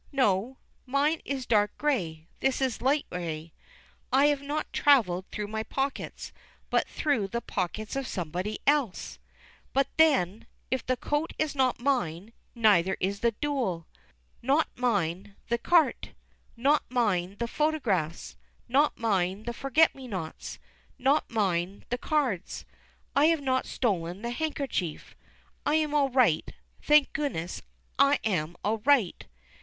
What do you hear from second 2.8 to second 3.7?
light grey.